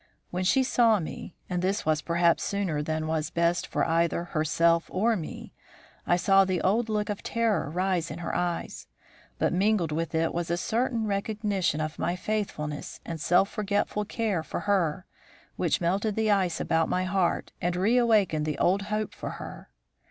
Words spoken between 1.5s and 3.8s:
this was perhaps sooner than was best